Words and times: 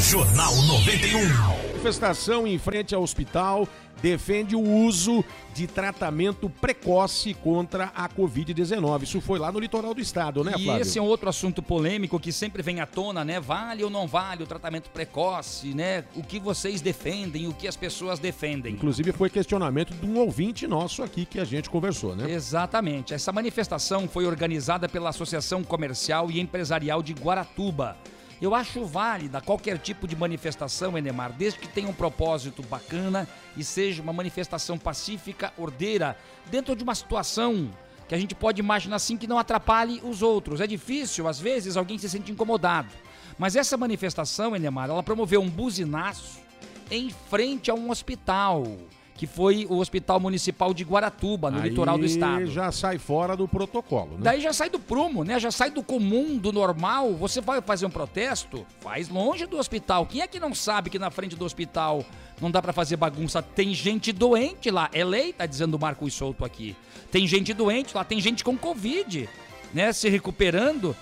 Jornal 0.00 0.56
91. 0.62 1.28
Manifestação 1.72 2.46
em 2.46 2.58
frente 2.58 2.94
ao 2.94 3.02
hospital 3.02 3.68
defende 4.00 4.56
o 4.56 4.62
uso 4.62 5.22
de 5.54 5.66
tratamento 5.66 6.48
precoce 6.48 7.34
contra 7.34 7.92
a 7.94 8.08
Covid-19. 8.08 9.02
Isso 9.02 9.20
foi 9.20 9.38
lá 9.38 9.52
no 9.52 9.60
litoral 9.60 9.92
do 9.92 10.00
estado, 10.00 10.42
né, 10.42 10.52
Flávio? 10.52 10.78
E 10.78 10.80
esse 10.80 10.98
é 10.98 11.02
um 11.02 11.04
outro 11.04 11.28
assunto 11.28 11.62
polêmico 11.62 12.18
que 12.18 12.32
sempre 12.32 12.62
vem 12.62 12.80
à 12.80 12.86
tona, 12.86 13.22
né? 13.24 13.38
Vale 13.38 13.84
ou 13.84 13.90
não 13.90 14.06
vale 14.06 14.42
o 14.42 14.46
tratamento 14.46 14.88
precoce, 14.88 15.74
né? 15.74 16.02
O 16.16 16.22
que 16.22 16.40
vocês 16.40 16.80
defendem, 16.80 17.46
o 17.46 17.52
que 17.52 17.68
as 17.68 17.76
pessoas 17.76 18.18
defendem. 18.18 18.72
Inclusive 18.72 19.12
foi 19.12 19.28
questionamento 19.28 19.92
de 19.92 20.06
um 20.06 20.18
ouvinte 20.18 20.66
nosso 20.66 21.02
aqui 21.02 21.26
que 21.26 21.38
a 21.38 21.44
gente 21.44 21.68
conversou, 21.68 22.16
né? 22.16 22.30
Exatamente. 22.30 23.12
Essa 23.12 23.32
manifestação 23.32 24.08
foi 24.08 24.24
organizada 24.24 24.88
pela 24.88 25.10
Associação 25.10 25.62
Comercial 25.62 26.30
e 26.30 26.40
Empresarial 26.40 27.02
de 27.02 27.12
Guaratuba. 27.12 27.98
Eu 28.40 28.54
acho 28.54 28.86
válida 28.86 29.40
qualquer 29.40 29.76
tipo 29.78 30.08
de 30.08 30.16
manifestação, 30.16 30.96
Enemar, 30.96 31.32
desde 31.32 31.58
que 31.58 31.68
tenha 31.68 31.88
um 31.88 31.92
propósito 31.92 32.62
bacana 32.62 33.28
e 33.54 33.62
seja 33.62 34.00
uma 34.00 34.14
manifestação 34.14 34.78
pacífica, 34.78 35.52
ordeira, 35.58 36.16
dentro 36.50 36.74
de 36.74 36.82
uma 36.82 36.94
situação 36.94 37.70
que 38.08 38.14
a 38.14 38.18
gente 38.18 38.34
pode 38.34 38.58
imaginar 38.58 38.96
assim 38.96 39.16
que 39.16 39.26
não 39.26 39.38
atrapalhe 39.38 40.00
os 40.02 40.22
outros. 40.22 40.60
É 40.60 40.66
difícil, 40.66 41.28
às 41.28 41.38
vezes, 41.38 41.76
alguém 41.76 41.98
se 41.98 42.08
sente 42.08 42.32
incomodado. 42.32 42.88
Mas 43.38 43.56
essa 43.56 43.76
manifestação, 43.76 44.56
Enemar, 44.56 44.88
ela 44.88 45.02
promoveu 45.02 45.42
um 45.42 45.48
buzinaço 45.48 46.40
em 46.90 47.10
frente 47.10 47.70
a 47.70 47.74
um 47.74 47.90
hospital 47.90 48.64
que 49.20 49.26
foi 49.26 49.66
o 49.68 49.76
Hospital 49.80 50.18
Municipal 50.18 50.72
de 50.72 50.82
Guaratuba, 50.82 51.50
no 51.50 51.60
Aí 51.60 51.68
litoral 51.68 51.98
do 51.98 52.06
estado. 52.06 52.46
já 52.46 52.72
sai 52.72 52.96
fora 52.96 53.36
do 53.36 53.46
protocolo, 53.46 54.12
né? 54.12 54.20
Daí 54.22 54.40
já 54.40 54.50
sai 54.50 54.70
do 54.70 54.78
prumo, 54.80 55.24
né? 55.24 55.38
Já 55.38 55.50
sai 55.50 55.70
do 55.70 55.82
comum, 55.82 56.38
do 56.38 56.50
normal. 56.50 57.12
Você 57.16 57.38
vai 57.38 57.60
fazer 57.60 57.84
um 57.84 57.90
protesto, 57.90 58.66
faz 58.80 59.10
longe 59.10 59.44
do 59.44 59.58
hospital. 59.58 60.06
Quem 60.06 60.22
é 60.22 60.26
que 60.26 60.40
não 60.40 60.54
sabe 60.54 60.88
que 60.88 60.98
na 60.98 61.10
frente 61.10 61.36
do 61.36 61.44
hospital 61.44 62.02
não 62.40 62.50
dá 62.50 62.62
pra 62.62 62.72
fazer 62.72 62.96
bagunça? 62.96 63.42
Tem 63.42 63.74
gente 63.74 64.10
doente 64.10 64.70
lá. 64.70 64.88
É 64.90 65.04
lei, 65.04 65.34
tá 65.34 65.44
dizendo 65.44 65.74
o 65.74 65.78
Marcos 65.78 66.14
Souto 66.14 66.42
aqui. 66.42 66.74
Tem 67.12 67.26
gente 67.26 67.52
doente 67.52 67.94
lá, 67.94 68.02
tem 68.02 68.22
gente 68.22 68.42
com 68.42 68.56
Covid, 68.56 69.28
né? 69.74 69.92
Se 69.92 70.08
recuperando, 70.08 70.96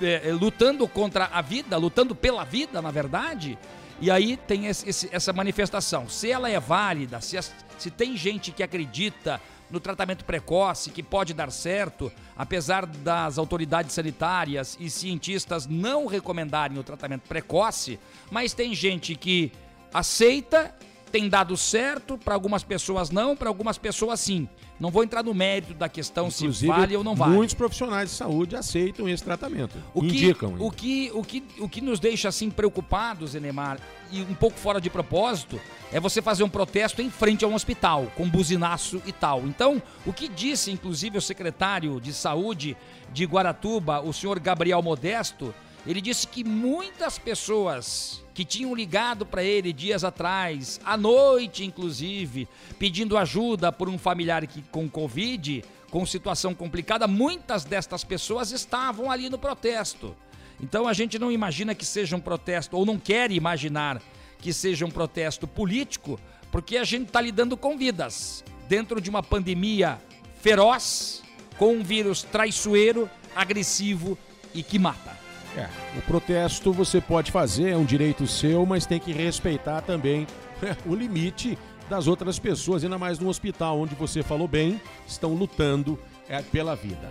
é, 0.00 0.30
lutando 0.30 0.86
contra 0.86 1.24
a 1.24 1.42
vida, 1.42 1.76
lutando 1.76 2.14
pela 2.14 2.44
vida, 2.44 2.80
na 2.80 2.92
verdade. 2.92 3.58
E 4.00 4.10
aí 4.10 4.36
tem 4.36 4.66
esse- 4.66 4.88
esse- 4.88 5.08
essa 5.12 5.32
manifestação. 5.32 6.08
Se 6.08 6.30
ela 6.30 6.50
é 6.50 6.58
válida, 6.60 7.20
se, 7.20 7.36
as- 7.38 7.54
se 7.78 7.90
tem 7.90 8.16
gente 8.16 8.50
que 8.52 8.62
acredita 8.62 9.40
no 9.70 9.80
tratamento 9.80 10.24
precoce, 10.24 10.90
que 10.90 11.02
pode 11.02 11.32
dar 11.32 11.50
certo, 11.50 12.12
apesar 12.36 12.86
das 12.86 13.38
autoridades 13.38 13.92
sanitárias 13.92 14.76
e 14.78 14.90
cientistas 14.90 15.66
não 15.66 16.06
recomendarem 16.06 16.78
o 16.78 16.82
tratamento 16.82 17.22
precoce, 17.22 17.98
mas 18.30 18.52
tem 18.52 18.74
gente 18.74 19.14
que 19.14 19.50
aceita, 19.92 20.74
tem 21.14 21.28
dado 21.28 21.56
certo, 21.56 22.18
para 22.18 22.34
algumas 22.34 22.64
pessoas 22.64 23.08
não, 23.08 23.36
para 23.36 23.48
algumas 23.48 23.78
pessoas 23.78 24.18
sim. 24.18 24.48
Não 24.80 24.90
vou 24.90 25.04
entrar 25.04 25.22
no 25.22 25.32
mérito 25.32 25.72
da 25.72 25.88
questão 25.88 26.28
se 26.28 26.42
Inclusive, 26.42 26.66
vale 26.66 26.96
ou 26.96 27.04
não 27.04 27.14
vale. 27.14 27.34
muitos 27.34 27.54
profissionais 27.54 28.10
de 28.10 28.16
saúde 28.16 28.56
aceitam 28.56 29.08
esse 29.08 29.22
tratamento. 29.22 29.78
O 29.94 30.00
que, 30.00 30.08
indicam. 30.08 30.56
o 30.58 30.72
que, 30.72 31.12
o 31.14 31.22
que, 31.22 31.44
o 31.60 31.68
que 31.68 31.80
nos 31.80 32.00
deixa 32.00 32.28
assim 32.28 32.50
preocupados, 32.50 33.36
Enemar, 33.36 33.78
e 34.10 34.22
um 34.22 34.34
pouco 34.34 34.58
fora 34.58 34.80
de 34.80 34.90
propósito, 34.90 35.60
é 35.92 36.00
você 36.00 36.20
fazer 36.20 36.42
um 36.42 36.48
protesto 36.48 37.00
em 37.00 37.08
frente 37.08 37.44
a 37.44 37.48
um 37.48 37.54
hospital, 37.54 38.10
com 38.16 38.28
buzinaço 38.28 39.00
e 39.06 39.12
tal. 39.12 39.42
Então, 39.46 39.80
o 40.04 40.12
que 40.12 40.26
disse, 40.26 40.72
inclusive, 40.72 41.16
o 41.16 41.22
secretário 41.22 42.00
de 42.00 42.12
saúde 42.12 42.76
de 43.12 43.24
Guaratuba, 43.24 44.00
o 44.00 44.12
senhor 44.12 44.40
Gabriel 44.40 44.82
Modesto, 44.82 45.54
ele 45.86 46.00
disse 46.00 46.26
que 46.26 46.42
muitas 46.42 47.18
pessoas 47.18 48.22
que 48.32 48.44
tinham 48.44 48.74
ligado 48.74 49.24
para 49.26 49.44
ele 49.44 49.72
dias 49.72 50.02
atrás, 50.02 50.80
à 50.84 50.96
noite 50.96 51.64
inclusive, 51.64 52.48
pedindo 52.78 53.16
ajuda 53.16 53.70
por 53.70 53.88
um 53.88 53.98
familiar 53.98 54.46
que, 54.46 54.62
com 54.62 54.88
Covid, 54.88 55.62
com 55.90 56.04
situação 56.04 56.54
complicada, 56.54 57.06
muitas 57.06 57.64
destas 57.64 58.02
pessoas 58.02 58.50
estavam 58.50 59.10
ali 59.10 59.30
no 59.30 59.38
protesto. 59.38 60.16
Então 60.60 60.88
a 60.88 60.92
gente 60.92 61.18
não 61.18 61.30
imagina 61.30 61.74
que 61.74 61.84
seja 61.84 62.16
um 62.16 62.20
protesto, 62.20 62.76
ou 62.76 62.86
não 62.86 62.98
quer 62.98 63.30
imaginar 63.30 64.02
que 64.38 64.52
seja 64.52 64.84
um 64.84 64.90
protesto 64.90 65.46
político, 65.46 66.18
porque 66.50 66.76
a 66.76 66.84
gente 66.84 67.08
está 67.08 67.20
lidando 67.20 67.56
com 67.56 67.76
vidas 67.76 68.44
dentro 68.68 69.00
de 69.00 69.10
uma 69.10 69.22
pandemia 69.22 70.00
feroz, 70.40 71.22
com 71.58 71.74
um 71.74 71.82
vírus 71.82 72.22
traiçoeiro, 72.22 73.08
agressivo 73.34 74.18
e 74.54 74.62
que 74.62 74.78
mata. 74.78 75.23
É, 75.56 75.68
o 75.96 76.02
protesto 76.02 76.72
você 76.72 77.00
pode 77.00 77.30
fazer, 77.30 77.70
é 77.70 77.76
um 77.76 77.84
direito 77.84 78.26
seu, 78.26 78.66
mas 78.66 78.86
tem 78.86 78.98
que 78.98 79.12
respeitar 79.12 79.82
também 79.82 80.26
o 80.84 80.94
limite 80.94 81.56
das 81.88 82.06
outras 82.06 82.38
pessoas, 82.38 82.82
ainda 82.82 82.98
mais 82.98 83.18
no 83.18 83.28
hospital, 83.28 83.80
onde 83.80 83.94
você 83.94 84.22
falou 84.22 84.48
bem, 84.48 84.80
estão 85.06 85.34
lutando 85.34 85.98
é, 86.28 86.42
pela 86.42 86.74
vida. 86.74 86.98